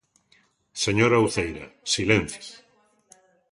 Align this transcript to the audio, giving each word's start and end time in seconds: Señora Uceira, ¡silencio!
Señora 0.85 1.17
Uceira, 1.27 1.65
¡silencio! 1.93 2.43